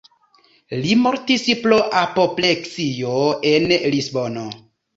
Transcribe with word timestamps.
Li 0.85 0.95
mortis 1.01 1.43
pro 1.65 1.77
apopleksio 2.01 3.15
en 3.53 3.71
Lisbono. 3.95 4.51